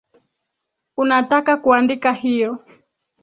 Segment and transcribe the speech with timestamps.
[0.97, 2.65] Unataka kuandika hiyo?